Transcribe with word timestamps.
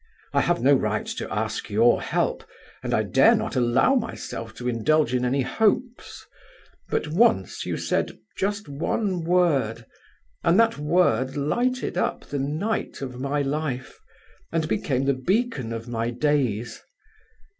I 0.33 0.41
have 0.41 0.63
no 0.63 0.73
right 0.73 1.05
to 1.05 1.31
ask 1.31 1.69
your 1.69 2.01
help, 2.01 2.43
and 2.81 2.91
I 2.91 3.03
dare 3.03 3.35
not 3.35 3.55
allow 3.55 3.93
myself 3.93 4.55
to 4.55 4.67
indulge 4.67 5.13
in 5.13 5.23
any 5.23 5.43
hopes; 5.43 6.25
but 6.89 7.09
once 7.09 7.67
you 7.67 7.77
said 7.77 8.17
just 8.35 8.67
one 8.67 9.23
word, 9.23 9.85
and 10.43 10.59
that 10.59 10.79
word 10.79 11.37
lighted 11.37 11.99
up 11.99 12.25
the 12.25 12.39
night 12.39 13.03
of 13.03 13.19
my 13.19 13.43
life, 13.43 13.99
and 14.51 14.67
became 14.67 15.05
the 15.05 15.13
beacon 15.13 15.71
of 15.71 15.87
my 15.87 16.09
days. 16.09 16.81